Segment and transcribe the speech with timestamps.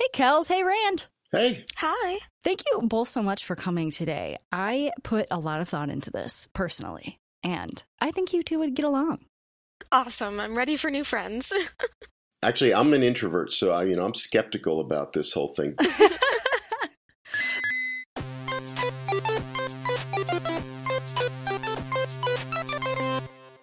[0.00, 0.48] Hey, Kels.
[0.48, 1.08] Hey, Rand.
[1.30, 1.66] Hey.
[1.76, 2.20] Hi.
[2.42, 4.38] Thank you both so much for coming today.
[4.50, 8.74] I put a lot of thought into this personally, and I think you two would
[8.74, 9.26] get along.
[9.92, 10.40] Awesome.
[10.40, 11.52] I'm ready for new friends.
[12.42, 15.74] Actually, I'm an introvert, so I, you know, I'm skeptical about this whole thing.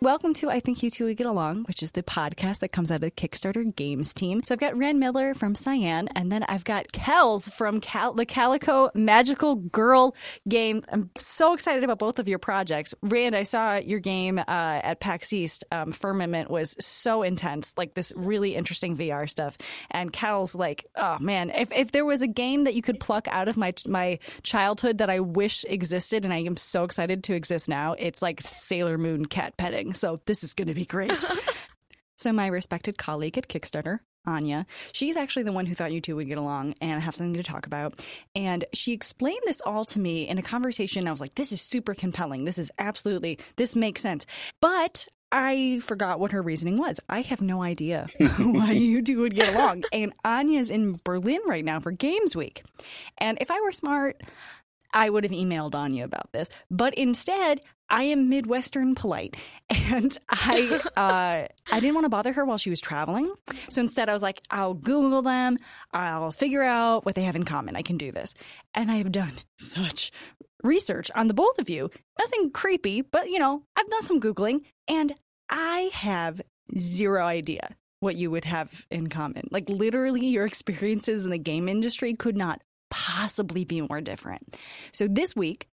[0.08, 2.94] Welcome to I Think You Two Would Get Along, which is the podcast that comes
[2.94, 4.42] out of the Kickstarter Games team.
[4.46, 8.26] So I've got Rand Miller from Cyan, and then I've got Kels from Cal- the
[8.26, 10.16] Calico Magical Girl
[10.48, 10.82] game.
[10.94, 12.96] I'm so excited about both of your projects.
[13.02, 15.66] Rand, I saw your game uh, at PAX East.
[15.74, 19.58] Um, Firmament was so intense, like this really interesting VR stuff.
[19.92, 23.28] And Kels, like, oh man, if, if there was a game that you could pluck
[23.30, 27.34] out of my my childhood that I wish existed, and I am so excited to
[27.34, 29.96] exist now, it's like Sailor Moon cat petting.
[29.98, 31.26] So this is going to be great.
[32.16, 36.16] so my respected colleague at Kickstarter, Anya, she's actually the one who thought you two
[36.18, 38.06] would get along and have something to talk about.
[38.36, 41.08] And she explained this all to me in a conversation.
[41.08, 42.44] I was like, this is super compelling.
[42.46, 44.26] This is absolutely, this makes sense.
[44.62, 47.00] But I forgot what her reasoning was.
[47.10, 49.84] I have no idea why you two would get along.
[49.92, 52.64] And Anya's in Berlin right now for Games Week.
[53.18, 54.22] And if I were smart,
[54.94, 56.50] I would have emailed Anya about this.
[56.72, 59.36] But instead, I am Midwestern polite,
[59.70, 63.34] and I uh, I didn't want to bother her while she was traveling.
[63.70, 65.58] So instead, I was like, I'll Google them.
[65.92, 67.76] I'll figure out what they have in common.
[67.76, 68.34] I can do this,
[68.74, 70.12] and I have done such
[70.64, 71.90] research on the both of you.
[72.20, 75.14] Nothing creepy, but you know, I've done some googling, and
[75.50, 76.42] I have
[76.78, 79.48] zero idea what you would have in common.
[79.52, 84.58] Like literally, your experiences in the game industry could not possibly be more different.
[84.92, 85.68] So this week,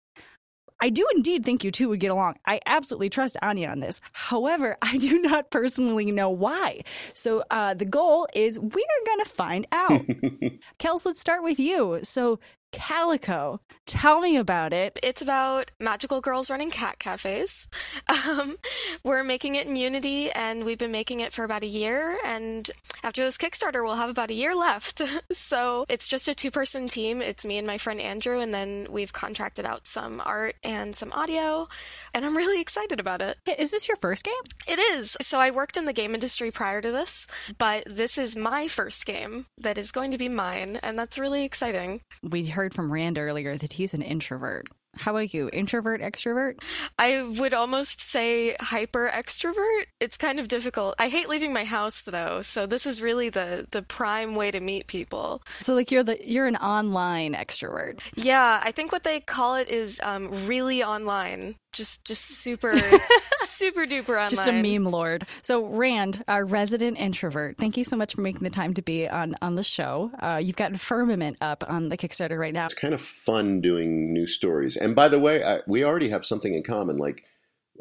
[0.80, 2.36] I do indeed think you two would get along.
[2.46, 4.00] I absolutely trust Anya on this.
[4.12, 6.82] However, I do not personally know why.
[7.14, 10.06] So uh, the goal is we're going to find out.
[10.78, 12.00] Kels, let's start with you.
[12.02, 12.38] So
[12.74, 13.60] Calico.
[13.86, 14.98] Tell me about it.
[15.02, 17.68] It's about magical girls running cat cafes.
[18.26, 18.56] Um,
[19.02, 22.18] we're making it in Unity, and we've been making it for about a year.
[22.24, 22.70] And
[23.02, 25.02] after this Kickstarter, we'll have about a year left.
[25.32, 27.20] so it's just a two person team.
[27.20, 31.12] It's me and my friend Andrew, and then we've contracted out some art and some
[31.12, 31.68] audio.
[32.12, 33.38] And I'm really excited about it.
[33.58, 34.34] Is this your first game?
[34.66, 35.16] It is.
[35.20, 37.26] So I worked in the game industry prior to this,
[37.58, 41.44] but this is my first game that is going to be mine, and that's really
[41.44, 42.00] exciting.
[42.22, 44.68] We heard from Rand earlier that he's an introvert.
[44.96, 45.50] How about you?
[45.52, 46.60] Introvert, extrovert?
[46.98, 49.86] I would almost say hyper extrovert.
[50.00, 50.94] It's kind of difficult.
[50.98, 54.60] I hate leaving my house though, so this is really the the prime way to
[54.60, 55.42] meet people.
[55.60, 58.00] So like you're the you're an online extrovert.
[58.14, 61.56] Yeah, I think what they call it is um, really online.
[61.74, 62.74] Just just super
[63.38, 64.30] super duper online.
[64.30, 65.26] Just a meme lord.
[65.42, 69.08] So Rand, our resident introvert, thank you so much for making the time to be
[69.08, 70.10] on on the show.
[70.20, 72.66] Uh, you've got Firmament up on the Kickstarter right now.
[72.66, 74.76] It's kind of fun doing new stories.
[74.76, 76.96] And by the way, I, we already have something in common.
[76.96, 77.24] Like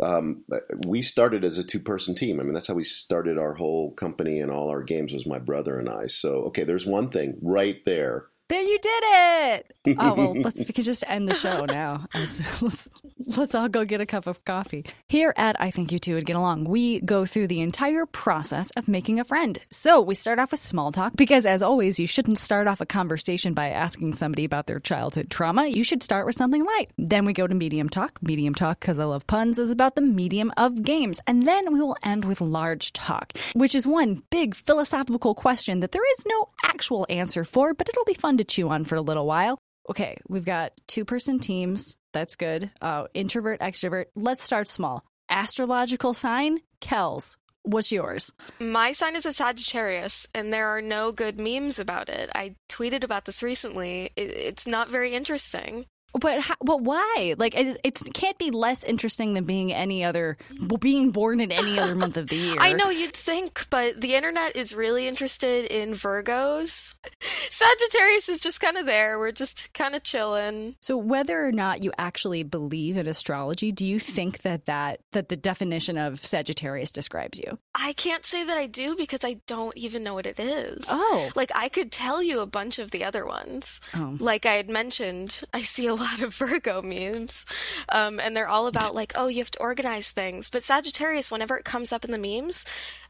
[0.02, 0.44] um,
[0.88, 2.40] we started as a two-person team.
[2.40, 5.14] I mean, that's how we started our whole company and all our games.
[5.14, 6.08] Was my brother and I.
[6.08, 8.28] So okay, there's one thing right there.
[8.54, 9.98] There you did it.
[9.98, 12.06] Oh well, let's we could just end the show now.
[12.14, 12.90] Let's, let's
[13.38, 14.86] let's all go get a cup of coffee.
[15.10, 18.70] Here at I Think You Two Would Get Along, we go through the entire process
[18.78, 19.58] of making a friend.
[19.72, 22.86] So we start off with small talk because, as always, you shouldn't start off a
[22.86, 25.68] conversation by asking somebody about their childhood trauma.
[25.68, 26.92] You should start with something light.
[26.98, 28.22] Then we go to medium talk.
[28.22, 31.82] Medium talk, because I love puns, is about the medium of games, and then we
[31.82, 36.48] will end with large talk, which is one big philosophical question that there is no
[36.64, 39.58] actual answer for, but it'll be fun to chew on for a little while.
[39.90, 41.98] Okay, we've got two person teams.
[42.14, 42.72] That's good.
[42.82, 44.06] Uh, introvert, extrovert.
[44.16, 45.04] Let's start small.
[45.30, 47.38] Astrological sign, Kels.
[47.64, 48.32] What's yours?
[48.60, 52.30] My sign is a Sagittarius, and there are no good memes about it.
[52.36, 54.12] I tweeted about this recently.
[54.18, 55.86] It, it's not very interesting.
[56.20, 57.36] But how, but why?
[57.38, 60.38] Like it, it can't be less interesting than being any other
[60.80, 62.56] being born in any other month of the year.
[62.60, 66.96] I know you'd think, but the internet is really interested in Virgos.
[67.50, 69.18] Sagittarius is just kind of there.
[69.18, 70.76] We're just kind of chilling.
[70.82, 75.30] So whether or not you actually believe in astrology, do you think that that that
[75.30, 77.58] the definition of Sagittarius describes you?
[77.74, 80.84] I can't say that I do because I don't even know what it is.
[80.90, 81.30] Oh.
[81.36, 83.82] Like I could tell you a bunch of the other ones.
[83.94, 84.18] Oh.
[84.20, 87.46] Like I had mentioned, I see a lot of Virgo memes,
[87.90, 90.50] um, and they're all about like, oh, you have to organize things.
[90.50, 92.66] But Sagittarius, whenever it comes up in the memes,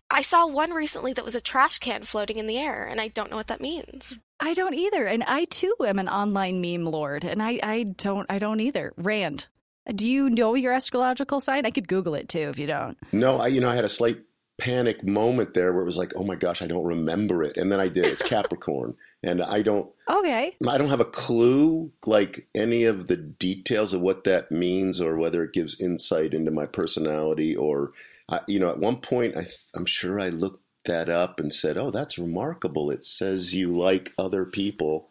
[0.09, 3.07] I saw one recently that was a trash can floating in the air, and I
[3.07, 4.19] don't know what that means.
[4.39, 8.25] I don't either, and I too am an online meme lord, and I I don't
[8.29, 8.93] I don't either.
[8.97, 9.47] Rand,
[9.93, 11.65] do you know your astrological sign?
[11.65, 12.97] I could Google it too if you don't.
[13.11, 14.17] No, I you know I had a slight
[14.63, 17.69] panic moment there where it was like, oh my gosh, I don't remember it, and
[17.69, 18.05] then I did.
[18.05, 19.89] It's Capricorn, and I don't.
[20.09, 20.55] Okay.
[20.65, 25.17] I don't have a clue, like any of the details of what that means, or
[25.17, 27.91] whether it gives insight into my personality, or
[28.29, 31.77] I, you know, at one point, I, I'm sure I looked that up and said,
[31.77, 32.89] "Oh, that's remarkable.
[32.89, 35.09] It says you like other people,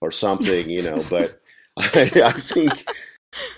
[0.00, 1.04] or something," you know.
[1.10, 1.42] but
[1.76, 2.88] I, I think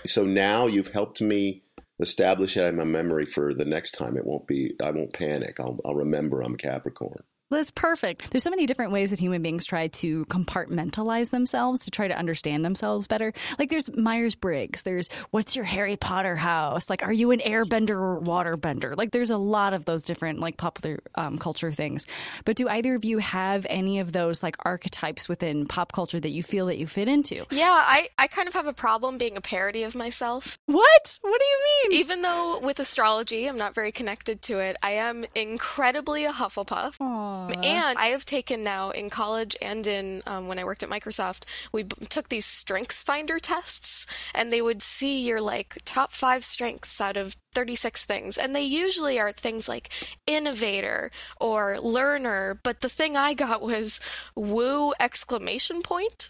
[0.05, 0.25] so.
[0.25, 1.63] Now you've helped me
[1.99, 4.17] establish that in my memory for the next time.
[4.17, 4.75] It won't be.
[4.81, 5.59] I won't panic.
[5.59, 7.23] I'll, I'll remember I'm Capricorn.
[7.49, 8.31] Well, that's perfect.
[8.31, 12.17] There's so many different ways that human beings try to compartmentalize themselves to try to
[12.17, 13.31] understand themselves better.
[13.57, 14.83] Like there's Myers Briggs.
[14.83, 16.89] There's what's your Harry Potter house?
[16.89, 18.97] Like, are you an airbender or waterbender?
[18.97, 22.05] Like, there's a lot of those different like popular um, culture things.
[22.43, 26.31] But do either of you have any of those like archetypes within pop culture that
[26.31, 27.45] you feel that you fit into?
[27.49, 30.57] Yeah, I, I kind of have a problem being a parody of myself.
[30.65, 31.19] What?
[31.21, 32.01] What do you mean?
[32.01, 36.97] Even though with astrology, I'm not very connected to it, I am incredibly a Hufflepuff.
[36.97, 37.36] Aww.
[37.63, 41.45] And I have taken now in college and in um, when I worked at Microsoft,
[41.71, 46.43] we b- took these strengths finder tests, and they would see your like top five
[46.43, 48.37] strengths out of 36 things.
[48.37, 49.89] And they usually are things like
[50.25, 52.59] innovator or learner.
[52.63, 53.99] But the thing I got was
[54.35, 56.29] woo exclamation point.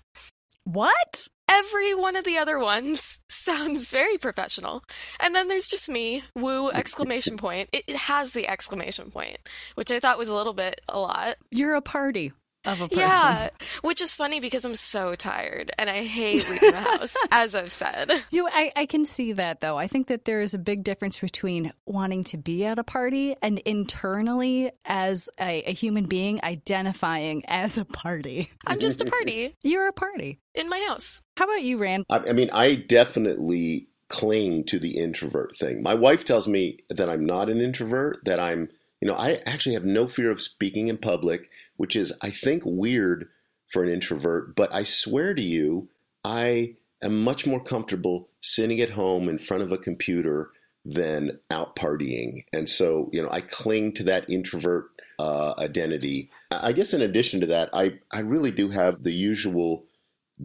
[0.63, 1.27] What?
[1.49, 4.83] Every one of the other ones sounds very professional.
[5.19, 7.69] And then there's just me, woo, exclamation point.
[7.71, 9.38] It, it has the exclamation point,
[9.75, 11.38] which I thought was a little bit a lot.
[11.51, 12.33] You're a party
[12.68, 13.00] of a person.
[13.00, 13.50] Yeah,
[13.81, 17.72] which is funny because I'm so tired and I hate leaving the house, as I've
[17.72, 18.12] said.
[18.30, 19.78] You, I, I can see that though.
[19.78, 23.36] I think that there is a big difference between wanting to be at a party
[23.42, 28.52] and internally, as a, a human being, identifying as a party.
[28.66, 30.40] I'm just a party You're a party.
[30.54, 31.22] in my house.
[31.38, 32.06] How about you, Rand?
[32.10, 35.81] I, I mean, I definitely cling to the introvert thing.
[35.84, 38.69] My wife tells me that I'm not an introvert, that I'm,
[39.02, 42.63] you know, I actually have no fear of speaking in public, which is, I think,
[42.65, 43.29] weird
[43.71, 44.56] for an introvert.
[44.56, 45.89] But I swear to you,
[46.24, 50.51] I am much more comfortable sitting at home in front of a computer
[50.85, 52.45] than out partying.
[52.53, 54.89] And so, you know, I cling to that introvert
[55.19, 56.29] uh, identity.
[56.51, 59.85] I I guess in addition to that, I, I really do have the usual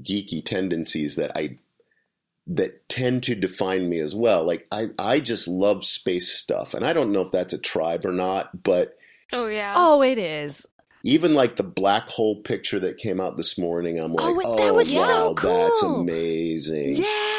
[0.00, 1.58] geeky tendencies that I
[2.46, 4.44] that tend to define me as well.
[4.44, 6.74] Like I, I just love space stuff.
[6.74, 8.98] And I don't know if that's a tribe or not, but
[9.32, 9.72] Oh, yeah.
[9.76, 10.66] Oh, it is.
[11.02, 14.52] Even like the black hole picture that came out this morning, I'm oh, like, Oh,
[14.52, 16.96] oh, that was wow, so that's amazing.
[16.96, 17.31] Yeah.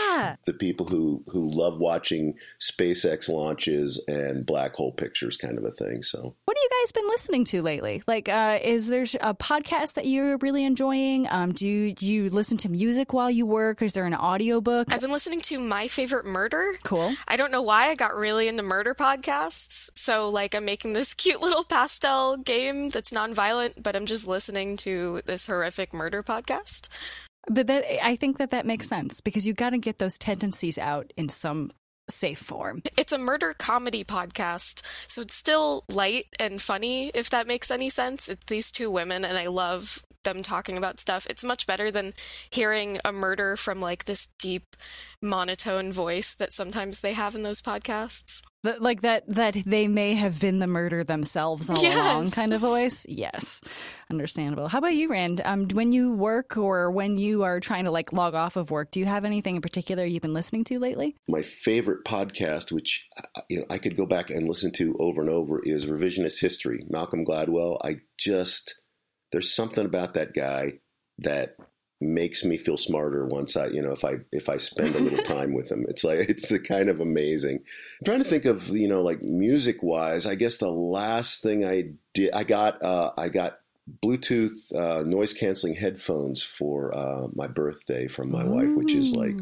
[0.46, 5.72] The people who who love watching SpaceX launches and black hole pictures, kind of a
[5.72, 6.04] thing.
[6.04, 8.04] So What have you guys been listening to lately?
[8.08, 11.28] Like, uh, is there a podcast that you're really enjoying?
[11.30, 13.82] Um, do you, do you listen to music while you work?
[13.82, 14.92] Is there an audiobook?
[14.92, 16.74] I've been listening to My Favorite Murder.
[16.84, 17.16] Cool.
[17.28, 19.90] I don't know why I got really into murder podcasts.
[19.96, 24.78] So, like, I'm making this cute little pastel game that's nonviolent, but I'm just listening
[24.78, 26.90] to this horrific murder podcast.
[27.48, 30.78] But that I think that that makes sense because you got to get those tendencies
[30.78, 31.72] out in some
[32.10, 32.84] safe form.
[32.98, 37.90] It's a murder comedy podcast, so it's still light and funny, if that makes any
[37.90, 38.30] sense.
[38.30, 41.28] It's these two women, and I love them talking about stuff.
[41.30, 42.14] It's much better than
[42.50, 44.76] hearing a murder from like this deep
[45.22, 48.42] monotone voice that sometimes they have in those podcasts.
[48.80, 51.96] Like that that they may have been the murder themselves all Yes.
[51.96, 53.06] along kind of voice.
[53.10, 53.60] Yes,
[54.10, 54.70] understandable.
[54.70, 55.42] How about you, Rand?
[55.44, 58.90] Um, when you work or when you are trying to like log off of work,
[58.92, 61.14] do you have anything in particular you've been listening to lately?
[61.28, 65.20] my favorite podcast, which uh, you know I could go back and listen to over
[65.20, 66.86] and over, is Revisionist History.
[66.90, 67.80] Malcolm Gladwell.
[67.84, 68.76] I just
[69.34, 70.74] there's something about that guy
[71.18, 71.58] that
[72.00, 75.24] makes me feel smarter once I you know if I if I spend a little
[75.26, 75.86] time with him.
[75.90, 77.58] It's like it's kind of amazing.
[77.58, 80.26] I'm trying to think of you know like music wise.
[80.26, 83.60] I guess the last thing I did I got uh, I got
[84.04, 89.36] Bluetooth uh, noise canceling headphones for uh, my birthday from my wife, which is like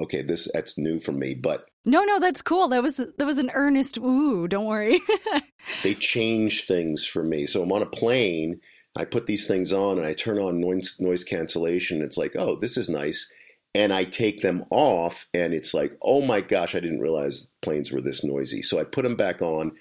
[0.00, 2.68] okay, this that's new for me, but No, no, that's cool.
[2.68, 5.00] That was that was an earnest ooh, don't worry.
[5.82, 7.46] they change things for me.
[7.46, 8.60] So I'm on a plane,
[8.96, 12.02] I put these things on and I turn on noise noise cancellation.
[12.02, 13.28] It's like, oh, this is nice.
[13.74, 17.90] And I take them off and it's like, oh my gosh, I didn't realize planes
[17.90, 18.60] were this noisy.
[18.62, 19.72] So I put them back on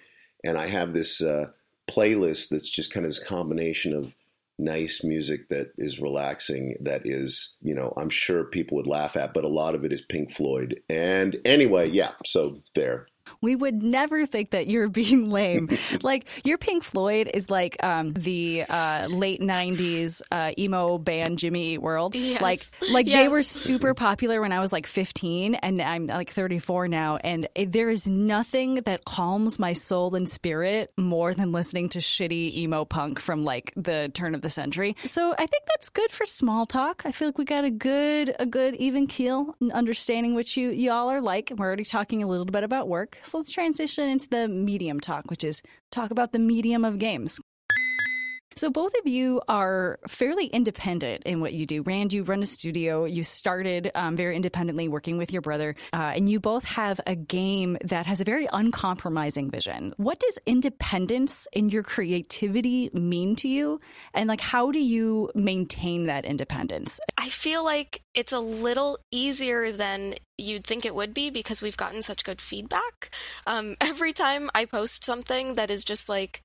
[0.46, 1.48] and I have this uh,
[1.90, 4.14] playlist that's just kind of this combination of
[4.58, 9.34] nice music that is relaxing that is you know i'm sure people would laugh at
[9.34, 13.08] but a lot of it is pink floyd and anyway yeah so there
[13.42, 15.70] We would never think that you're being lame.
[16.02, 21.74] like your Pink Floyd is like um, the uh, late '90s uh, emo band Jimmy
[21.74, 22.16] Eat World.
[22.16, 22.42] Yes.
[22.42, 23.18] Like, like yes.
[23.18, 27.18] they were super popular when I was like 15, and I'm like 34 now.
[27.18, 32.54] And there is nothing that calms my soul and spirit more than listening to shitty
[32.56, 34.96] emo punk from like the turn of the century.
[35.06, 37.04] So I think that's good for small talk.
[37.06, 41.10] I feel like we got a good, a good even keel, understanding what you y'all
[41.10, 41.52] are like.
[41.56, 43.11] We're already talking a little bit about work.
[43.22, 47.40] So let's transition into the medium talk, which is talk about the medium of games.
[48.56, 51.84] So both of you are fairly independent in what you do.
[51.84, 53.06] Rand, you run a studio.
[53.06, 57.16] You started um, very independently working with your brother, uh, and you both have a
[57.16, 59.94] game that has a very uncompromising vision.
[59.98, 63.80] What does independence in your creativity mean to you?
[64.14, 67.00] And like, how do you maintain that independence?
[67.18, 71.78] I feel like it's a little easier than you'd think it would be because we've
[71.78, 73.12] gotten such good feedback.
[73.48, 76.44] Um, every time I post something that is just like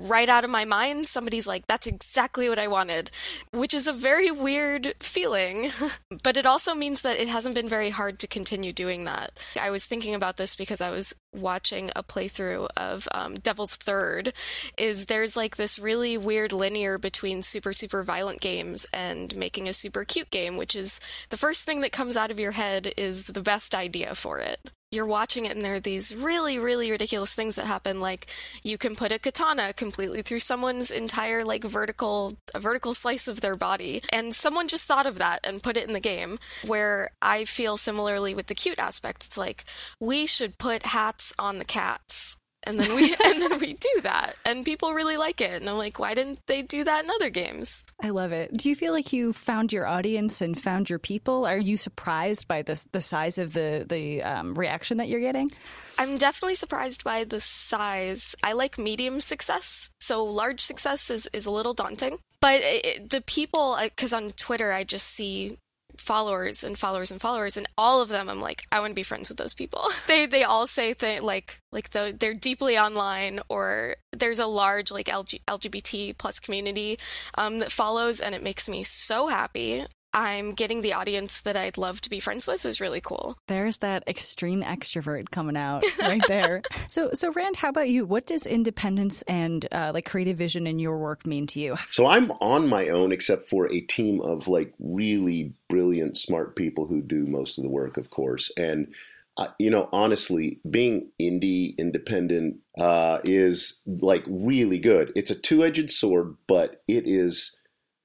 [0.00, 3.10] right out of my mind, somebody's like, that's exactly what I wanted,
[3.52, 5.72] which is a very weird feeling.
[6.22, 9.32] but it also means that it hasn't been very hard to continue doing that.
[9.60, 14.32] I was thinking about this because I was watching a playthrough of um, Devil's Third.
[14.76, 19.72] Is there's like this really weird linear between super, super violent games and making a
[19.72, 23.26] super cute game, which is the first thing that comes out of your head is
[23.26, 27.32] the best idea for it you're watching it and there are these really really ridiculous
[27.32, 28.26] things that happen like
[28.62, 33.40] you can put a katana completely through someone's entire like vertical a vertical slice of
[33.40, 34.02] their body.
[34.12, 37.76] And someone just thought of that and put it in the game where i feel
[37.76, 39.26] similarly with the cute aspect.
[39.26, 39.64] It's like
[39.98, 44.36] we should put hats on the cats and then we and then we do that
[44.44, 47.30] and people really like it and i'm like why didn't they do that in other
[47.30, 48.56] games I love it.
[48.56, 51.44] Do you feel like you found your audience and found your people?
[51.46, 55.50] Are you surprised by the the size of the the um, reaction that you're getting?
[55.98, 58.34] I'm definitely surprised by the size.
[58.42, 62.18] I like medium success, so large success is is a little daunting.
[62.40, 65.58] But it, the people, because on Twitter I just see
[66.00, 69.02] followers and followers and followers and all of them i'm like i want to be
[69.02, 69.90] friends with those people.
[70.06, 74.90] They they all say things like like the, they're deeply online or there's a large
[74.90, 76.98] like LG, lgbt plus community
[77.36, 81.78] um, that follows and it makes me so happy I'm getting the audience that I'd
[81.78, 83.38] love to be friends with is really cool.
[83.46, 86.62] There's that extreme extrovert coming out right there.
[86.88, 88.04] so, so Rand, how about you?
[88.04, 91.76] What does independence and uh, like creative vision in your work mean to you?
[91.92, 96.86] So I'm on my own, except for a team of like really brilliant, smart people
[96.86, 98.50] who do most of the work, of course.
[98.56, 98.92] And
[99.36, 105.12] uh, you know, honestly, being indie independent uh, is like really good.
[105.14, 107.56] It's a two-edged sword, but it is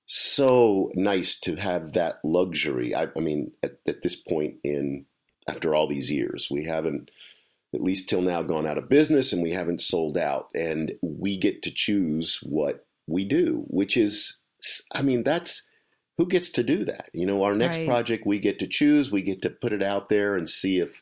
[0.08, 2.94] so nice to have that luxury.
[2.94, 5.06] I, I mean, at, at, this point in
[5.48, 7.10] after all these years, we haven't,
[7.74, 11.40] at least till now, gone out of business, and we haven't sold out, and we
[11.40, 14.38] get to choose what we do, which is,
[14.94, 15.62] I mean, that's
[16.18, 17.10] who gets to do that.
[17.14, 17.88] You know, our next right.
[17.88, 21.02] project, we get to choose, we get to put it out there and see if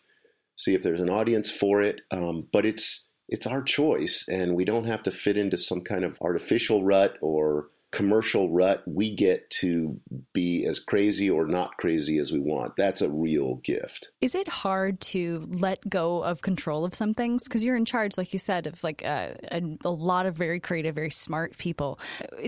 [0.55, 2.01] see if there's an audience for it.
[2.11, 6.03] Um, but it's it's our choice, and we don't have to fit into some kind
[6.03, 9.99] of artificial rut or commercial rut, we get to
[10.33, 12.75] be as crazy or not crazy as we want.
[12.75, 14.09] That's a real gift.
[14.19, 17.47] Is it hard to let go of control of some things?
[17.47, 20.59] Because you're in charge, like you said, of like a, a, a lot of very
[20.59, 21.99] creative, very smart people.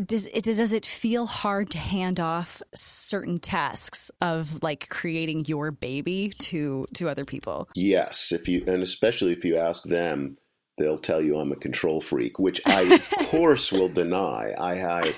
[0.03, 5.69] Does it, does it feel hard to hand off certain tasks of like creating your
[5.69, 7.69] baby to to other people?
[7.75, 10.37] Yes, if you and especially if you ask them,
[10.79, 14.51] they'll tell you I'm a control freak, which I of course will deny.
[14.57, 15.13] I, I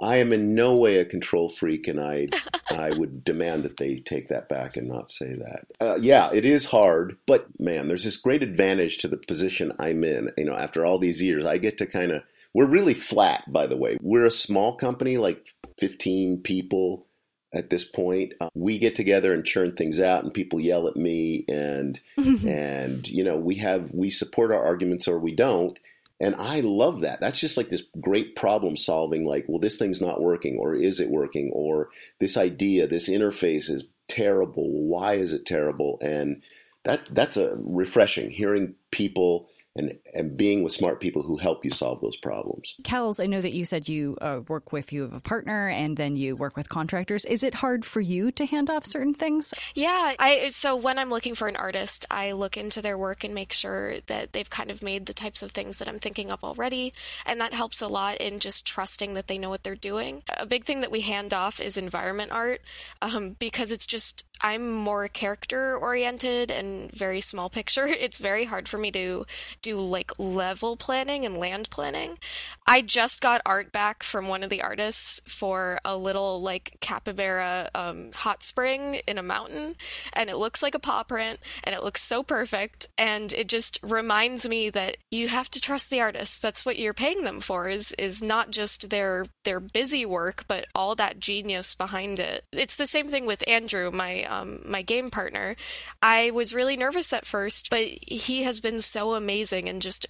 [0.00, 2.28] I am in no way a control freak, and I
[2.70, 5.66] I would demand that they take that back and not say that.
[5.80, 10.04] Uh, yeah, it is hard, but man, there's this great advantage to the position I'm
[10.04, 10.30] in.
[10.36, 12.22] You know, after all these years, I get to kind of.
[12.52, 13.96] We're really flat, by the way.
[14.00, 15.44] We're a small company, like
[15.78, 17.06] 15 people
[17.52, 18.34] at this point.
[18.40, 23.06] Uh, we get together and churn things out, and people yell at me, and and
[23.08, 25.78] you know we have we support our arguments or we don't.
[26.20, 27.20] And I love that.
[27.20, 31.00] That's just like this great problem solving like, well, this thing's not working, or is
[31.00, 31.50] it working?
[31.52, 34.68] Or this idea, this interface is terrible.
[34.68, 35.98] Why is it terrible?
[36.02, 36.42] And
[36.84, 41.70] that that's a refreshing hearing people and and being with smart people who help you
[41.70, 42.74] solve those problems.
[42.82, 45.96] Kels, I know that you said you uh, work with you have a partner and
[45.96, 47.24] then you work with contractors.
[47.24, 49.54] Is it hard for you to hand off certain things?
[49.74, 53.34] Yeah, I so when I'm looking for an artist, I look into their work and
[53.34, 56.42] make sure that they've kind of made the types of things that I'm thinking of
[56.42, 56.92] already,
[57.24, 60.22] and that helps a lot in just trusting that they know what they're doing.
[60.36, 62.60] A big thing that we hand off is environment art
[63.00, 67.88] um, because it's just I'm more character oriented and very small picture.
[68.00, 69.26] It's very hard for me to
[69.60, 72.18] do like level planning and land planning.
[72.66, 77.68] I just got art back from one of the artists for a little like capybara
[77.74, 79.76] um, hot spring in a mountain,
[80.12, 83.78] and it looks like a paw print, and it looks so perfect, and it just
[83.82, 86.40] reminds me that you have to trust the artist.
[86.40, 90.66] That's what you're paying them for is is not just their their busy work, but
[90.74, 92.44] all that genius behind it.
[92.52, 95.56] It's the same thing with Andrew, my um, my game partner.
[96.00, 100.06] I was really nervous at first, but he has been so amazing and just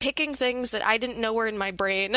[0.00, 2.16] picking things that I didn't know were in my brain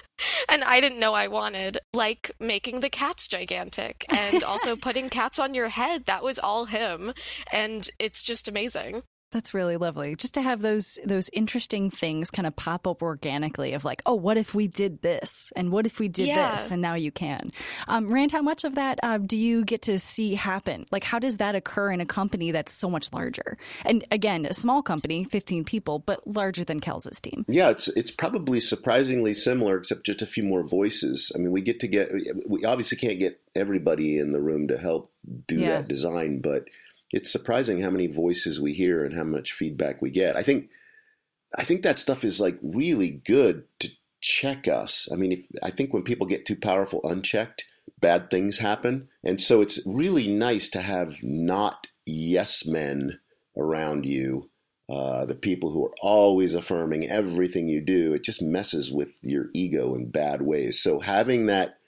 [0.48, 5.38] and I didn't know I wanted, like making the cats gigantic and also putting cats
[5.38, 6.06] on your head.
[6.06, 7.12] That was all him.
[7.52, 9.02] And it's just amazing.
[9.32, 10.14] That's really lovely.
[10.14, 14.14] Just to have those those interesting things kind of pop up organically of like, oh,
[14.14, 16.52] what if we did this, and what if we did Yeah.
[16.52, 17.50] this, and now you can.
[17.88, 20.86] Um, Rand, how much of that uh, do you get to see happen?
[20.92, 23.58] Like, how does that occur in a company that's so much larger?
[23.84, 27.44] And again, a small company, fifteen people, but larger than Kels's team.
[27.48, 31.32] Yeah, it's it's probably surprisingly similar, except just a few more voices.
[31.34, 32.10] I mean, we get to get
[32.48, 35.10] we obviously can't get everybody in the room to help
[35.48, 35.68] do Yeah.
[35.70, 36.66] that design, but
[37.10, 40.36] it's surprising how many voices we hear and how much feedback we get.
[40.36, 40.70] I think
[41.56, 43.88] I think that stuff is like really good to
[44.20, 45.08] check us.
[45.12, 47.64] I mean, if, I think when people get too powerful unchecked,
[48.00, 53.18] bad things happen, and so it's really nice to have not yes men
[53.56, 54.50] around you
[54.88, 59.46] uh, the people who are always affirming everything you do, it just messes with your
[59.52, 60.80] ego in bad ways.
[60.80, 61.78] So having that,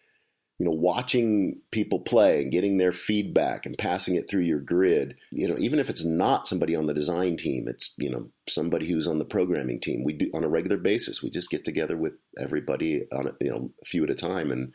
[0.58, 5.14] you know, watching people play and getting their feedback and passing it through your grid,
[5.30, 8.88] you know, even if it's not somebody on the design team, it's, you know, somebody
[8.88, 10.02] who's on the programming team.
[10.02, 11.22] We do on a regular basis.
[11.22, 14.50] We just get together with everybody on a, you know, a few at a time
[14.50, 14.72] and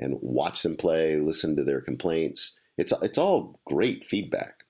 [0.00, 2.58] and watch them play, listen to their complaints.
[2.76, 4.64] It's it's all great feedback.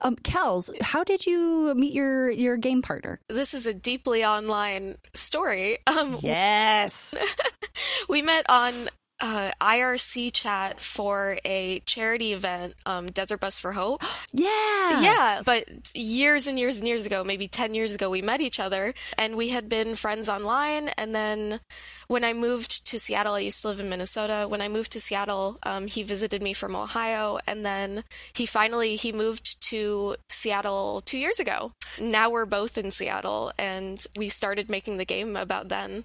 [0.00, 3.20] Um, Kels, how did you meet your your game partner?
[3.28, 5.78] This is a deeply online story.
[5.86, 7.14] Um, Yes.
[8.08, 8.88] we met on
[9.20, 14.02] uh, IRC chat for a charity event, um, Desert Bus for Hope.
[14.32, 15.00] yeah.
[15.00, 18.60] Yeah, but years and years and years ago, maybe 10 years ago, we met each
[18.60, 20.88] other and we had been friends online.
[20.90, 21.60] And then
[22.06, 24.46] when I moved to Seattle, I used to live in Minnesota.
[24.48, 27.38] When I moved to Seattle, um, he visited me from Ohio.
[27.46, 31.72] And then he finally, he moved to Seattle two years ago.
[32.00, 36.04] Now we're both in Seattle and we started making the game about then.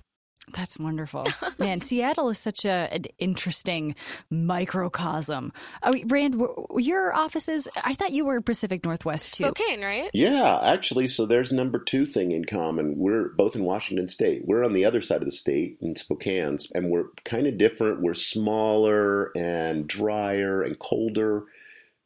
[0.51, 1.27] That's wonderful.
[1.57, 3.95] Man, Seattle is such a, an interesting
[4.29, 5.53] microcosm.
[5.83, 9.45] Oh, Rand, were, were your offices, I thought you were Pacific Northwest too.
[9.45, 10.09] Spokane, right?
[10.13, 12.97] Yeah, actually, so there's number two thing in common.
[12.97, 14.43] We're both in Washington State.
[14.45, 18.01] We're on the other side of the state in Spokane, and we're kind of different.
[18.01, 21.45] We're smaller and drier and colder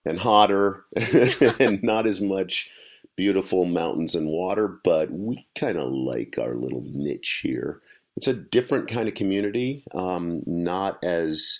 [0.05, 0.85] and hotter
[1.59, 2.69] and not as much
[3.15, 7.81] beautiful mountains and water, but we kind of like our little niche here.
[8.17, 11.59] It's a different kind of community, um, not as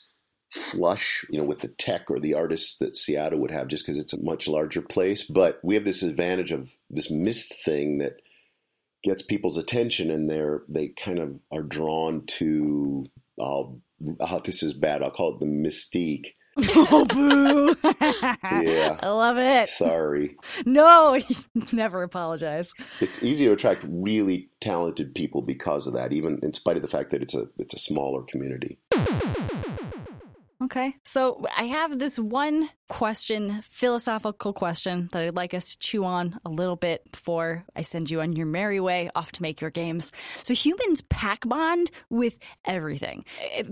[0.51, 3.99] flush, you know, with the tech or the artists that Seattle would have, just because
[3.99, 5.23] it's a much larger place.
[5.23, 8.21] But we have this advantage of this Myst thing that
[9.03, 13.05] gets people's attention, and they're they kind of are drawn to.
[13.39, 13.79] I'll,
[14.19, 15.03] oh, this is bad.
[15.03, 16.33] I'll call it the mystique.
[16.59, 17.75] Oh, boo.
[18.69, 18.99] Yeah.
[19.01, 19.69] I love it.
[19.69, 21.19] Sorry, No,
[21.71, 22.73] never apologize.
[22.99, 26.87] it's easy to attract really talented people because of that, even in spite of the
[26.87, 28.77] fact that it's a it's a smaller community.
[30.67, 30.95] Okay.
[31.03, 36.39] So I have this one question, philosophical question that I'd like us to chew on
[36.45, 39.69] a little bit before I send you on your merry way off to make your
[39.69, 40.11] games.
[40.43, 43.25] So humans pack bond with everything.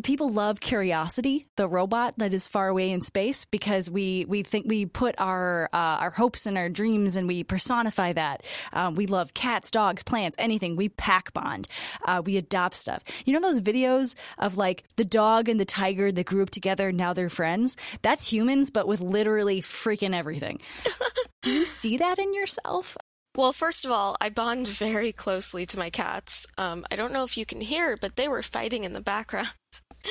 [0.04, 4.66] People love Curiosity, the robot that is far away in space, because we, we think
[4.68, 8.44] we put our uh, our hopes and our dreams and we personify that.
[8.74, 10.76] Um, we love cats, dogs, plants, anything.
[10.76, 11.68] We pack bond.
[12.06, 13.04] Uh, we adopt stuff.
[13.26, 16.85] You know those videos of like the dog and the tiger that grew up together,
[16.91, 17.78] now they're friends?
[18.02, 20.60] That's humans, but with literally freaking everything.
[21.41, 22.98] Do you see that in yourself?
[23.36, 26.48] Well, first of all, I bond very closely to my cats.
[26.58, 29.50] Um, I don't know if you can hear, but they were fighting in the background.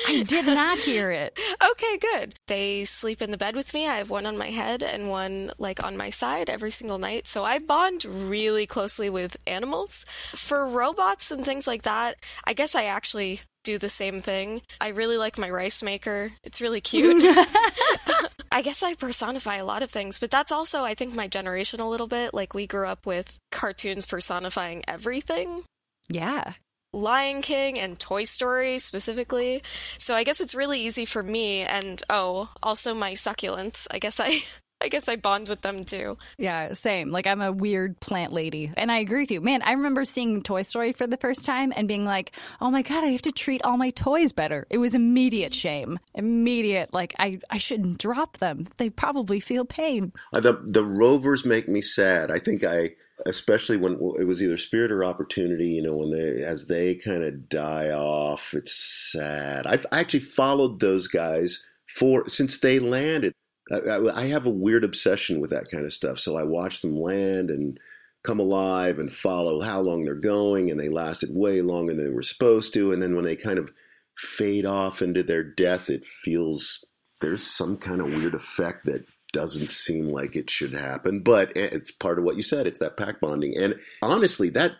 [0.07, 1.39] I did not hear it.
[1.71, 2.35] Okay, good.
[2.47, 3.87] They sleep in the bed with me.
[3.87, 7.27] I have one on my head and one like on my side every single night.
[7.27, 10.05] So I bond really closely with animals.
[10.35, 14.61] For robots and things like that, I guess I actually do the same thing.
[14.79, 16.31] I really like my rice maker.
[16.43, 17.21] It's really cute.
[18.51, 21.81] I guess I personify a lot of things, but that's also, I think, my generation
[21.81, 22.33] a little bit.
[22.33, 25.63] Like, we grew up with cartoons personifying everything.
[26.07, 26.53] Yeah.
[26.93, 29.61] Lion King and Toy Story specifically.
[29.97, 33.87] So I guess it's really easy for me and oh, also my succulents.
[33.91, 34.43] I guess I
[34.81, 36.17] I guess I bond with them too.
[36.37, 37.09] Yeah, same.
[37.09, 38.71] Like I'm a weird plant lady.
[38.75, 39.41] And I agree with you.
[39.41, 42.81] Man, I remember seeing Toy Story for the first time and being like, "Oh my
[42.81, 45.99] god, I have to treat all my toys better." It was immediate shame.
[46.13, 48.67] Immediate like I I shouldn't drop them.
[48.77, 50.11] They probably feel pain.
[50.33, 52.29] Uh, the the rovers make me sad.
[52.29, 52.91] I think I
[53.25, 57.23] especially when it was either spirit or opportunity you know when they as they kind
[57.23, 58.75] of die off it's
[59.13, 63.33] sad i've I actually followed those guys for since they landed
[63.71, 66.99] I, I, have a weird obsession with that kind of stuff so i watch them
[66.99, 67.79] land and
[68.25, 72.11] come alive and follow how long they're going and they lasted way longer than they
[72.11, 73.69] were supposed to and then when they kind of
[74.17, 76.85] fade off into their death it feels
[77.21, 81.91] there's some kind of weird effect that doesn't seem like it should happen, but it's
[81.91, 82.65] part of what you said.
[82.65, 84.71] It's that pack bonding, and honestly, that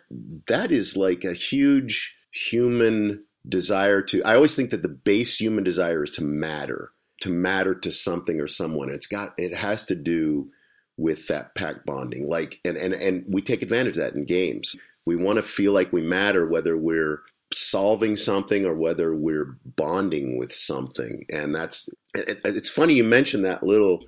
[0.48, 4.22] that is like a huge human desire to.
[4.22, 8.40] I always think that the base human desire is to matter, to matter to something
[8.40, 8.90] or someone.
[8.90, 10.50] It's got it has to do
[10.96, 14.76] with that pack bonding, like and and and we take advantage of that in games.
[15.04, 17.22] We want to feel like we matter, whether we're
[17.54, 23.44] solving something or whether we're bonding with something and that's it, it's funny you mentioned
[23.44, 24.04] that little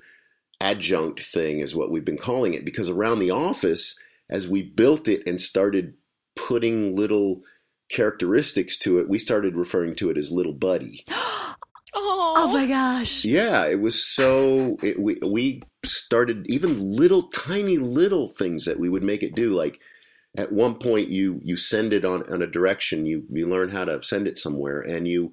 [0.59, 3.97] adjunct thing is what we've been calling it because around the office
[4.29, 5.93] as we built it and started
[6.35, 7.41] putting little
[7.89, 11.55] characteristics to it we started referring to it as little buddy oh,
[12.39, 12.49] oh.
[12.49, 12.67] oh my oh.
[12.67, 18.79] gosh yeah it was so it, we we started even little tiny little things that
[18.79, 19.79] we would make it do like
[20.37, 23.85] at one point you you send it on, on a direction you you learn how
[23.85, 25.31] to send it somewhere and you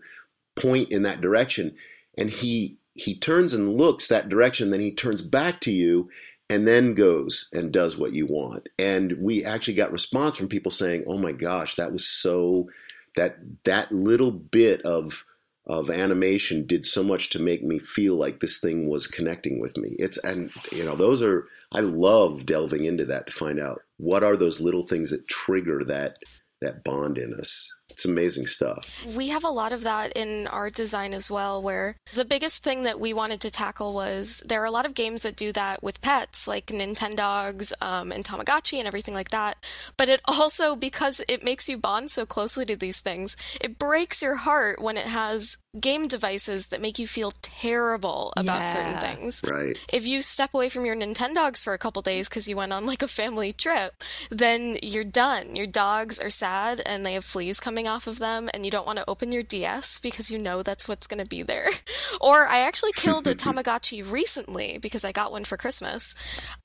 [0.57, 1.75] point in that direction
[2.17, 6.09] and he he turns and looks that direction, then he turns back to you
[6.49, 8.69] and then goes and does what you want.
[8.79, 12.69] And we actually got response from people saying, "Oh my gosh, that was so
[13.17, 15.25] that that little bit of
[15.67, 19.77] of animation did so much to make me feel like this thing was connecting with
[19.77, 23.83] me." It's and you know, those are I love delving into that to find out
[23.97, 26.19] what are those little things that trigger that
[26.61, 27.69] that bond in us.
[27.97, 28.95] It's amazing stuff.
[29.17, 32.83] We have a lot of that in our design as well, where the biggest thing
[32.83, 35.83] that we wanted to tackle was there are a lot of games that do that
[35.83, 39.57] with pets, like Nintendogs um, and Tamagotchi and everything like that.
[39.97, 44.21] But it also, because it makes you bond so closely to these things, it breaks
[44.21, 48.73] your heart when it has game devices that make you feel terrible about yeah.
[48.73, 49.43] certain things.
[49.47, 49.79] Right.
[49.91, 52.85] If you step away from your Nintendogs for a couple days because you went on
[52.87, 55.57] like a family trip, then you're done.
[55.57, 58.87] Your dogs are sad and they have fleas coming off of them and you don't
[58.87, 61.71] want to open your DS because you know that's what's going to be there.
[62.21, 66.15] or I actually killed a Tamagotchi recently because I got one for Christmas.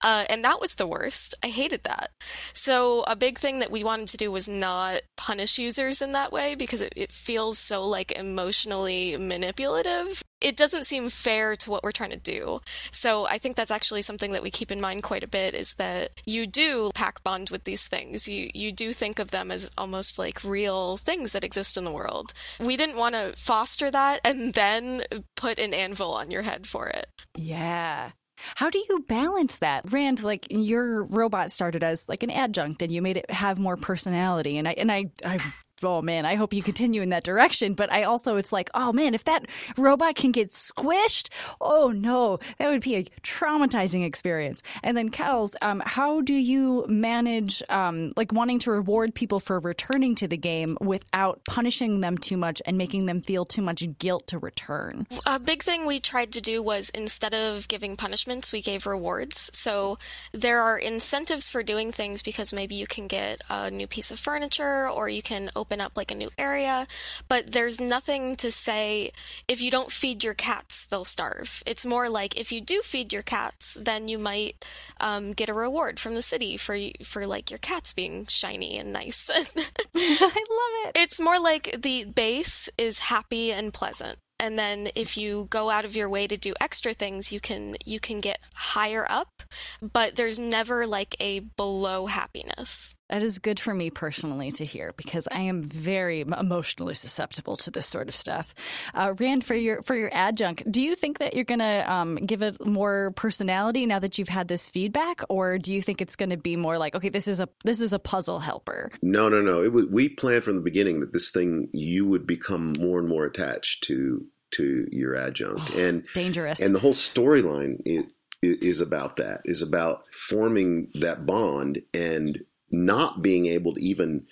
[0.01, 1.35] Uh, and that was the worst.
[1.43, 2.11] I hated that.
[2.53, 6.31] So a big thing that we wanted to do was not punish users in that
[6.31, 11.83] way because it, it feels so like emotionally manipulative it doesn't seem fair to what
[11.83, 12.61] we're trying to do.
[12.91, 15.75] So I think that's actually something that we keep in mind quite a bit is
[15.75, 18.27] that you do pack bond with these things.
[18.27, 21.91] You you do think of them as almost like real things that exist in the
[21.91, 22.33] world.
[22.59, 25.03] We didn't want to foster that and then
[25.35, 27.07] put an anvil on your head for it.
[27.35, 28.11] Yeah.
[28.55, 29.91] How do you balance that?
[29.91, 33.77] Rand, like your robot started as like an adjunct and you made it have more
[33.77, 35.39] personality and I and I I
[35.83, 37.73] oh man, I hope you continue in that direction.
[37.73, 39.45] But I also, it's like, oh man, if that
[39.77, 44.61] robot can get squished, oh no, that would be a traumatizing experience.
[44.83, 49.59] And then, Kels, um, how do you manage um, like wanting to reward people for
[49.59, 53.83] returning to the game without punishing them too much and making them feel too much
[53.99, 55.07] guilt to return?
[55.25, 59.49] A big thing we tried to do was instead of giving punishments, we gave rewards.
[59.53, 59.97] So
[60.31, 64.19] there are incentives for doing things because maybe you can get a new piece of
[64.19, 66.85] furniture or you can open open up like a new area,
[67.29, 69.11] but there's nothing to say
[69.47, 71.63] if you don't feed your cats, they'll starve.
[71.65, 74.65] It's more like if you do feed your cats, then you might
[74.99, 78.91] um, get a reward from the city for for like your cats being shiny and
[78.91, 79.29] nice.
[79.33, 79.55] I love
[79.95, 80.91] it.
[80.95, 85.85] It's more like the base is happy and pleasant and then if you go out
[85.85, 89.43] of your way to do extra things you can you can get higher up
[89.81, 94.93] but there's never like a below happiness that is good for me personally to hear
[94.95, 98.53] because I am very emotionally susceptible to this sort of stuff.
[98.93, 102.15] Uh, Rand, for your for your adjunct, do you think that you're going to um,
[102.15, 106.15] give it more personality now that you've had this feedback, or do you think it's
[106.15, 108.89] going to be more like, okay, this is a this is a puzzle helper?
[109.01, 109.69] No, no, no.
[109.69, 113.25] Was, we planned from the beginning that this thing you would become more and more
[113.25, 118.05] attached to to your adjunct, oh, and dangerous, and the whole storyline is,
[118.41, 122.39] is about that is about forming that bond and
[122.71, 124.25] not being able to even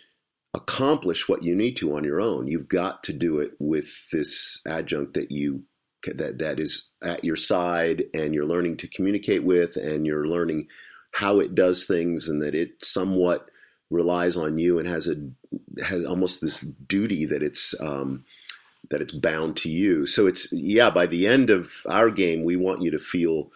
[0.53, 2.47] accomplish what you need to on your own.
[2.47, 5.63] You've got to do it with this adjunct that you
[6.05, 10.67] that that is at your side and you're learning to communicate with and you're learning
[11.11, 13.49] how it does things and that it somewhat
[13.89, 15.15] relies on you and has a
[15.83, 18.23] has almost this duty that it's um,
[18.89, 20.05] that it's bound to you.
[20.05, 20.89] So it's yeah.
[20.89, 23.51] By the end of our game, we want you to feel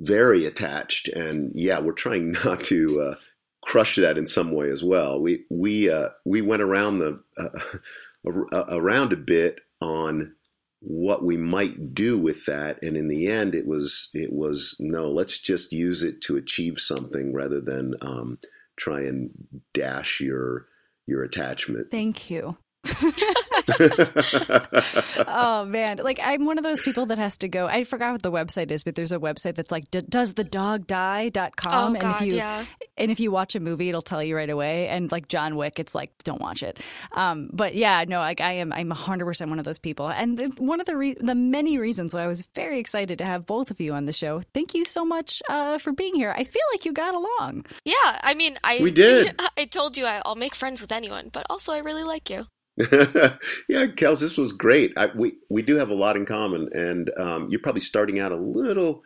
[0.00, 3.14] very attached, and yeah, we're trying not to uh,
[3.66, 5.20] crush that in some way as well.
[5.20, 7.48] We we uh, we went around the uh,
[8.70, 10.32] around a bit on
[10.80, 15.10] what we might do with that and in the end it was it was no
[15.10, 18.38] let's just use it to achieve something rather than um,
[18.78, 19.30] try and
[19.74, 20.66] dash your
[21.06, 22.56] your attachment thank you
[25.28, 25.98] oh man.
[26.02, 27.66] Like i'm one of those people that has to go.
[27.66, 30.86] I forgot what the website is but there's a website that's like does the dog
[30.86, 32.64] die.com oh, and God, if you yeah.
[32.96, 34.88] and if you watch a movie it'll tell you right away.
[34.88, 36.80] And like john wick it's like don't watch it.
[37.12, 40.08] Um, but yeah no like i am i'm 100% one of those people.
[40.08, 43.46] And one of the re- the many reasons why i was very excited to have
[43.46, 44.42] both of you on the show.
[44.54, 46.34] Thank you so much uh, for being here.
[46.36, 47.66] I feel like you got along.
[47.84, 49.40] Yeah i mean i we did.
[49.56, 52.46] I told you I, i'll make friends with anyone but also i really like you
[52.92, 54.92] yeah, Kels, this was great.
[54.98, 58.32] I, we we do have a lot in common, and um, you're probably starting out
[58.32, 59.02] a little,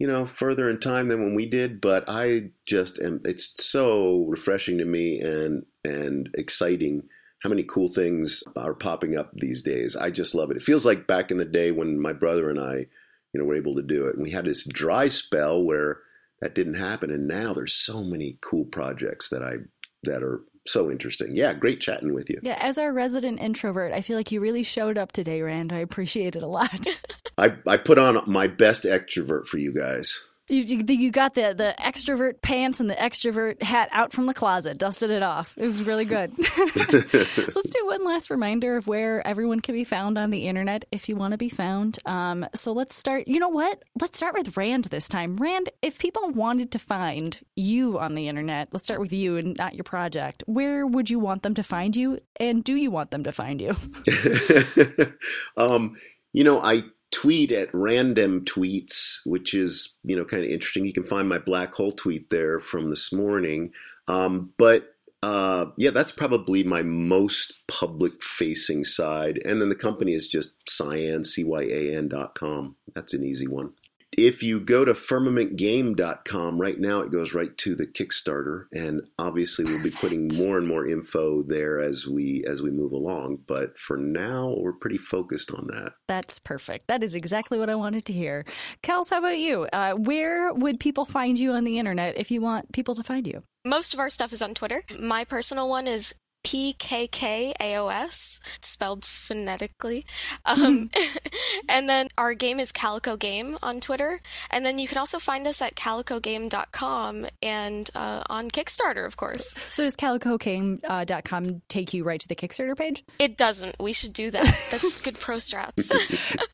[0.00, 1.80] you know, further in time than when we did.
[1.80, 3.20] But I just am.
[3.24, 7.04] It's so refreshing to me and and exciting
[7.40, 9.94] how many cool things are popping up these days.
[9.94, 10.56] I just love it.
[10.56, 12.86] It feels like back in the day when my brother and I,
[13.32, 14.14] you know, were able to do it.
[14.16, 16.00] And we had this dry spell where
[16.40, 19.58] that didn't happen, and now there's so many cool projects that I
[20.02, 21.36] that are so interesting.
[21.36, 22.40] Yeah, great chatting with you.
[22.42, 25.72] Yeah, as our resident introvert, I feel like you really showed up today, Rand.
[25.72, 26.86] I appreciate it a lot.
[27.38, 30.18] I, I put on my best extrovert for you guys.
[30.48, 34.76] You, you got the, the extrovert pants and the extrovert hat out from the closet,
[34.76, 35.54] dusted it off.
[35.56, 36.34] It was really good.
[36.44, 40.84] so let's do one last reminder of where everyone can be found on the internet
[40.92, 41.98] if you want to be found.
[42.04, 43.26] Um, so let's start.
[43.26, 43.82] You know what?
[43.98, 45.36] Let's start with Rand this time.
[45.36, 49.56] Rand, if people wanted to find you on the internet, let's start with you and
[49.56, 50.44] not your project.
[50.46, 52.18] Where would you want them to find you?
[52.38, 53.76] And do you want them to find you?
[55.56, 55.96] um,
[56.34, 56.82] you know, I
[57.14, 60.84] tweet at random tweets, which is you know kind of interesting.
[60.84, 63.72] You can find my black hole tweet there from this morning.
[64.08, 69.40] Um, but uh, yeah, that's probably my most public facing side.
[69.44, 72.76] And then the company is just cyan, C-Y-A-N dot com.
[72.94, 73.72] That's an easy one
[74.18, 79.64] if you go to firmamentgame.com right now it goes right to the kickstarter and obviously
[79.64, 83.76] we'll be putting more and more info there as we as we move along but
[83.78, 85.94] for now we're pretty focused on that.
[86.08, 86.86] That's perfect.
[86.88, 88.44] That is exactly what i wanted to hear.
[88.82, 89.66] Kels how about you?
[89.72, 93.26] Uh, where would people find you on the internet if you want people to find
[93.26, 93.42] you?
[93.64, 94.82] Most of our stuff is on Twitter.
[94.98, 96.14] My personal one is
[96.44, 100.06] PKKAOS, spelled phonetically.
[100.44, 100.90] Um,
[101.68, 104.20] and then our game is Calico Game on Twitter.
[104.50, 109.54] And then you can also find us at calicogame.com and uh, on Kickstarter, of course.
[109.70, 113.02] So does calicogame.com uh, take you right to the Kickstarter page?
[113.18, 113.76] It doesn't.
[113.80, 114.56] We should do that.
[114.70, 115.90] That's good pro strats.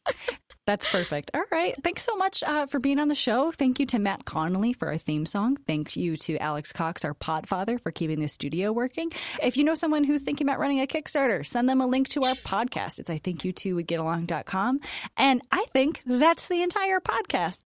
[0.71, 1.33] That's perfect.
[1.35, 1.75] All right.
[1.83, 3.51] Thanks so much uh, for being on the show.
[3.51, 5.57] Thank you to Matt Connolly for our theme song.
[5.67, 9.11] Thank you to Alex Cox, our podfather, for keeping the studio working.
[9.43, 12.23] If you know someone who's thinking about running a Kickstarter, send them a link to
[12.23, 13.01] our podcast.
[13.01, 14.79] It's I think you two would get along.com.
[15.17, 17.63] And I think that's the entire podcast.